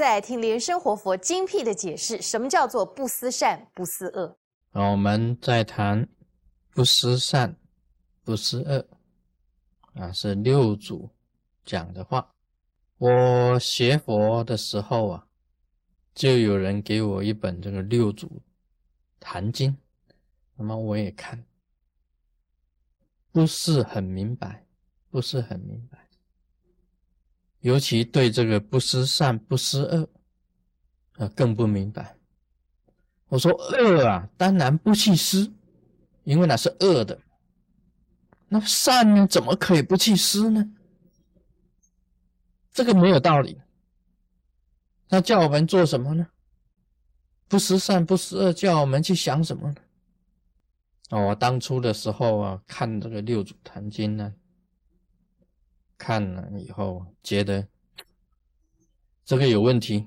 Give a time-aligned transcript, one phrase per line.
[0.00, 4.34] 再听莲生活佛精辟的解释，什么叫做不思善不思恶？
[4.72, 6.08] 我们在谈
[6.70, 7.54] 不思善
[8.24, 8.88] 不思恶
[9.92, 11.10] 啊，是六祖
[11.66, 12.34] 讲的话。
[12.96, 15.26] 我学佛的时候啊，
[16.14, 18.40] 就有人给我一本这个六祖
[19.20, 19.76] 坛经，
[20.56, 21.44] 那么我也看，
[23.30, 24.64] 不是很明白，
[25.10, 25.98] 不是很明白。
[27.60, 30.08] 尤其对这个不思善不思恶，
[31.24, 32.16] 啊，更不明白。
[33.28, 35.52] 我说恶啊，当然不去思，
[36.24, 37.20] 因为那是恶的。
[38.48, 40.72] 那善呢，怎么可以不去思呢？
[42.72, 43.60] 这个没有道理。
[45.08, 46.26] 那叫我们做什么呢？
[47.46, 49.76] 不思善不思恶，叫我们去想什么呢？
[51.10, 54.34] 哦，我当初的时候啊，看这个《六祖坛经》呢。
[56.00, 57.68] 看了以后，觉得
[59.22, 60.06] 这个有问题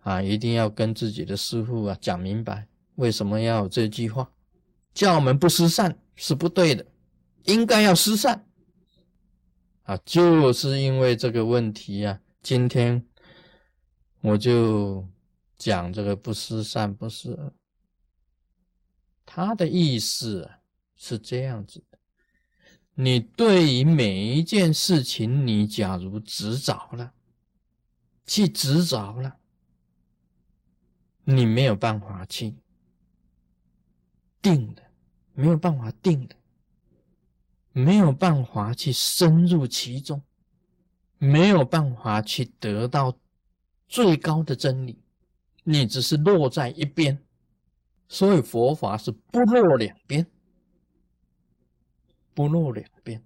[0.00, 4.32] 啊，一定要跟自己的师傅啊讲明白，为什么要这句话，
[4.92, 6.84] 叫我们不失善是不对的，
[7.44, 8.44] 应该要失善
[9.84, 13.06] 啊，就是因为这个问题啊，今天
[14.22, 15.06] 我就
[15.56, 17.52] 讲这个不失善不失恶，
[19.24, 20.50] 他的意思
[20.96, 21.95] 是这样子的。
[22.98, 27.12] 你对于每一件事情，你假如执着了，
[28.24, 29.36] 去执着了，
[31.24, 32.54] 你没有办法去
[34.40, 34.82] 定的，
[35.34, 36.34] 没有办法定的，
[37.72, 40.22] 没有办法去深入其中，
[41.18, 43.14] 没有办法去得到
[43.86, 44.98] 最高的真理，
[45.64, 47.22] 你只是落在一边，
[48.08, 50.26] 所以佛法是不落两边。
[52.36, 53.24] 不落两边，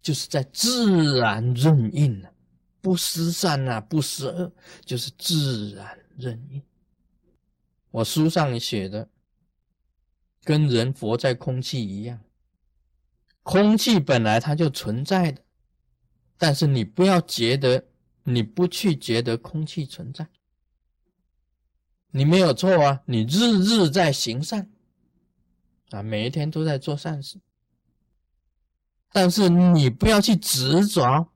[0.00, 2.32] 就是在自然任应了，
[2.80, 4.50] 不失善啊，不失恶，
[4.82, 6.62] 就是自然任应。
[7.90, 9.10] 我书上写的，
[10.42, 12.18] 跟人活在空气一样，
[13.42, 15.42] 空气本来它就存在的，
[16.38, 17.84] 但是你不要觉得，
[18.22, 20.26] 你不去觉得空气存在，
[22.12, 24.70] 你没有错啊，你日日在行善
[25.90, 27.38] 啊，每一天都在做善事。
[29.16, 31.26] 但是你不要去执着，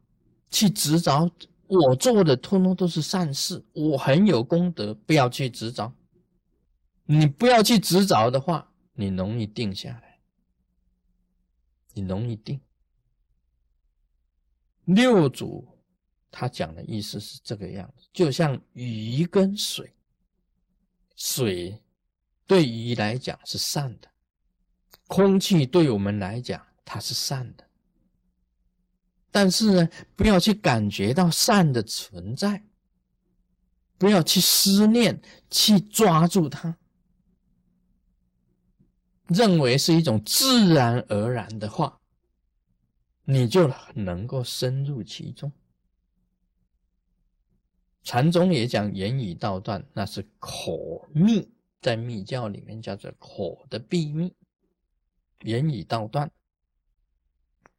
[0.50, 1.26] 去执着
[1.66, 5.90] 我做的通通都是善事，我很有功德，不要去执着。
[7.06, 10.20] 你不要去执着的话，你容易定下来，
[11.94, 12.60] 你容易定。
[14.84, 15.66] 六祖
[16.30, 19.90] 他讲的意思是这个样子，就像鱼跟水，
[21.16, 21.80] 水
[22.46, 24.08] 对鱼来讲是善的，
[25.06, 27.69] 空气对我们来讲它是善的。
[29.30, 32.64] 但是呢，不要去感觉到善的存在，
[33.96, 36.76] 不要去思念，去抓住它，
[39.28, 42.00] 认为是一种自然而然的话，
[43.24, 45.52] 你就能够深入其中。
[48.02, 51.48] 禅宗也讲言语道断，那是口密，
[51.80, 54.34] 在密教里面叫做口的秘密，
[55.42, 56.28] 言语道断。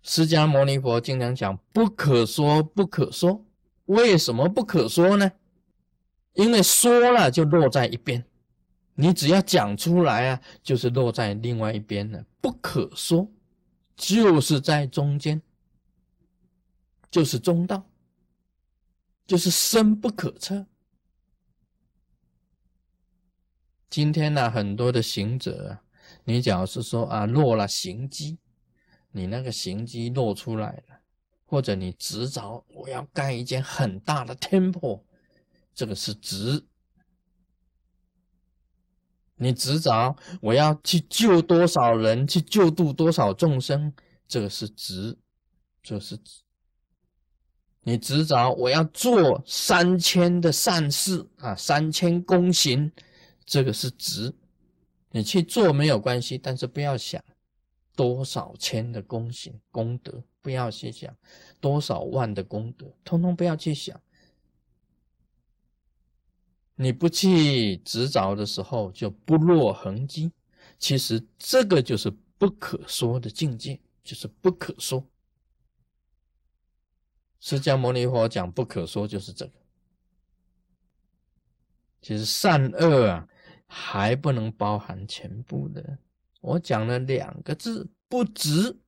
[0.04, 3.46] 释迦牟尼佛经常讲不可说，不可说。
[3.86, 5.32] 为什么不可说呢？
[6.34, 8.24] 因为说了就落在一边，
[8.96, 12.26] 你只要讲出来啊，就是落在另外一边了。
[12.40, 13.30] 不可说，
[13.96, 15.42] 就是在中间，
[17.12, 17.86] 就是中道，
[19.28, 20.66] 就是深不可测。
[23.90, 25.78] 今天呢，很多的行者，
[26.24, 28.40] 你假如是说啊，落了行机。
[29.12, 31.02] 你那个行迹露出来了，
[31.46, 35.04] 或者你执着我要盖一间很大的 temple，
[35.74, 36.64] 这个是执；
[39.36, 43.94] 你执着我要去救多少人，去救度多少众生，
[44.28, 45.18] 这个是执，
[45.84, 46.44] 这是执；
[47.82, 52.92] 你执着我要做三千的善事啊，三千功行，
[53.46, 54.34] 这个是执。
[55.14, 57.22] 你去做没有关系，但是不要想。
[57.96, 61.14] 多少千的功行功德，不要去想；
[61.60, 64.02] 多少万的功德，通通不要去想。
[66.76, 70.32] 你不去执着的时候，就不落痕迹。
[70.80, 72.10] 其实这个就是
[72.40, 75.06] 不可说的境界，就是不可说。
[77.40, 79.52] 释迦牟尼佛讲不可说，就是这个。
[82.02, 83.28] 其实善恶啊，
[83.68, 86.00] 还不能包含全部的。
[86.42, 88.80] 我讲了两个字，不执，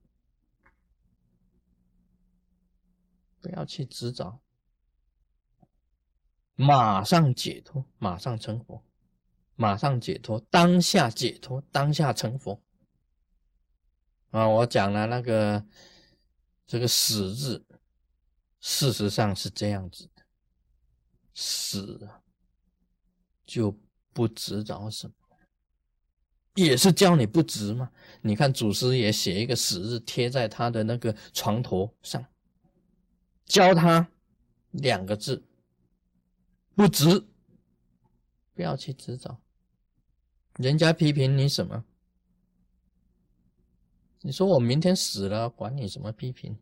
[3.39, 4.41] 不要去执着。
[6.55, 8.83] 马上解脱，马上成佛，
[9.55, 12.61] 马上解脱，当下解脱，当下成佛。
[14.29, 15.65] 啊，我讲了那个
[16.65, 17.65] 这个死字，
[18.59, 20.23] 事实上是这样子的，
[21.33, 22.09] 死
[23.45, 23.79] 就
[24.11, 25.13] 不知道什么，
[26.55, 27.89] 也是叫你不值嘛。
[28.21, 32.25] 你看祖师爷写一个死字贴在他的那个床头上，
[33.45, 34.07] 教他
[34.71, 35.43] 两个字，
[36.75, 37.25] 不值，
[38.53, 39.37] 不要去执着。
[40.57, 41.83] 人家批评你什么？
[44.21, 46.57] 你说我明天死了，管你什么批评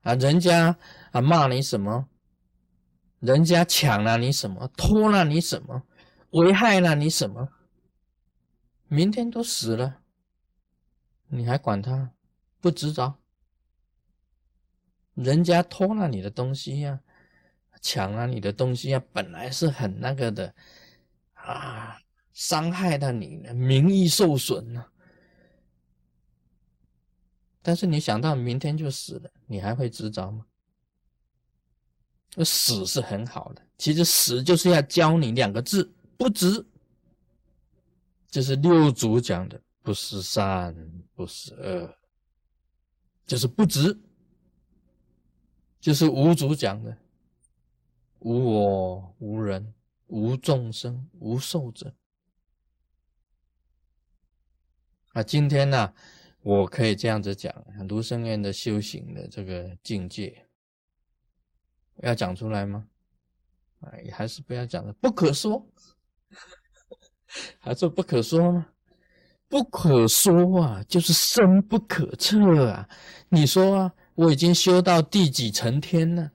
[0.00, 0.14] 啊？
[0.14, 0.76] 人家
[1.12, 2.08] 啊骂你什么？
[3.20, 4.68] 人家抢了你什么？
[4.76, 5.84] 偷了你什么？
[6.30, 7.48] 危害了你什么？
[8.88, 10.00] 明天都死了，
[11.28, 12.12] 你还管他？
[12.60, 13.18] 不知道？
[15.14, 17.00] 人家偷了你的东西呀，
[17.80, 20.54] 抢了你的东西呀，本来是很那个的
[21.34, 22.00] 啊，
[22.32, 24.90] 伤害到你名誉受损了。
[27.60, 30.46] 但是你想到明天就死了，你还会执着吗？
[32.44, 36.64] 死是很好的，其实死就是要教你两个字：不值。
[38.28, 40.74] 就是六祖讲的“不是善，
[41.14, 41.94] 不是恶”，
[43.26, 43.98] 就是不值。
[45.80, 46.96] 就是五祖讲的
[48.20, 49.74] “无我、无人、
[50.08, 51.94] 无众生、无寿者”。
[55.14, 55.94] 啊，今天呢？
[56.42, 57.52] 我可以这样子讲，
[57.88, 60.46] 卢生院的修行的这个境界，
[61.96, 62.88] 要讲出来吗？
[63.80, 65.66] 哎，还是不要讲了，不可说，
[67.60, 68.66] 还是不可说吗？
[69.48, 72.88] 不可说啊，就是深不可测啊！
[73.30, 76.30] 你说啊，我已经修到第几层天呢？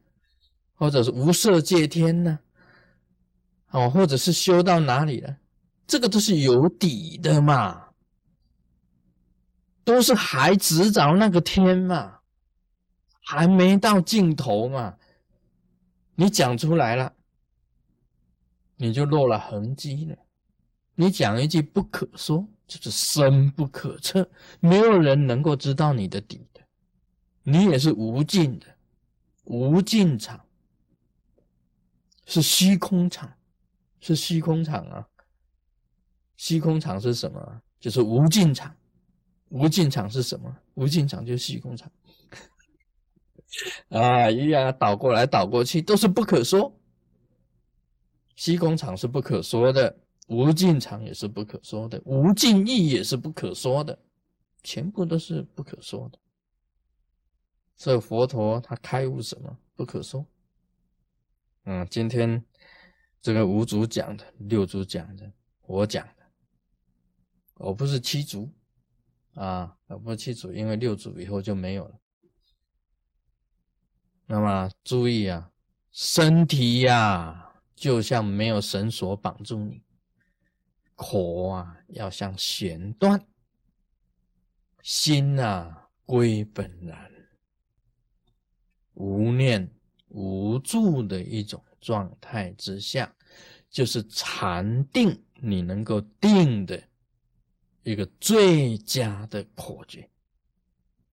[0.74, 2.40] 或者是无色界天呢？
[3.70, 5.38] 哦，或者是修到哪里了？
[5.86, 7.90] 这个都是有底的嘛。
[9.84, 12.20] 都是还执着那个天嘛，
[13.26, 14.98] 还没到尽头嘛。
[16.16, 17.14] 你讲出来了，
[18.78, 20.18] 你就落了痕迹了。
[20.96, 24.30] 你讲一句不可说，就是深不可测，
[24.60, 26.62] 没有人能够知道你的底的。
[27.44, 28.68] 你也是无尽的，
[29.46, 30.46] 无尽场，
[32.26, 33.34] 是虚空场，
[34.00, 35.08] 是虚空场啊。
[36.36, 37.62] 虚空场是什么？
[37.80, 38.76] 就是无尽场。
[39.50, 40.56] 无尽场是什么？
[40.74, 41.92] 无尽场就是虚空场，
[43.90, 46.76] 啊，一样倒过来倒过去都是不可说。
[48.36, 49.96] 虚空场是不可说的，
[50.28, 53.98] 无尽场也是不可说的，无尽意也是不可说的，
[54.64, 56.20] 全部都是不可说的。
[57.76, 59.58] 所以佛陀他开悟什么？
[59.76, 60.26] 不可说。
[61.66, 62.44] 嗯，今天
[63.22, 65.32] 这个五祖讲的，六祖讲的，
[65.62, 66.24] 我讲的，
[67.56, 68.50] 我不是七祖。
[69.34, 72.00] 啊，我不是七祖，因为六祖以后就没有了。
[74.28, 75.52] 那么注意啊，
[75.92, 79.82] 身体呀，就像没有绳索绑住你；
[81.04, 83.20] 口啊，要像弦断；
[84.82, 87.12] 心啊，归本然，
[88.94, 89.70] 无念
[90.08, 93.14] 无助的一种状态之下，
[93.70, 96.82] 就是禅定，你能够定的。
[97.84, 100.10] 一个最佳的口诀，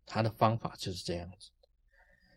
[0.06, 1.50] 他的方法就是这样子。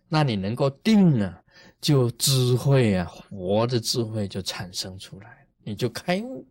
[0.08, 1.44] 那你能够定啊，
[1.80, 6.48] 就智慧啊，活的智慧就产生出来，你就开悟。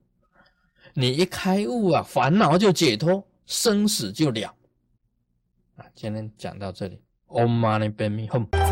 [0.95, 4.55] 你一开悟啊，烦恼就解脱，生死就了。
[5.77, 8.72] 啊，今天讲到这里，Om Mani Padme Hum。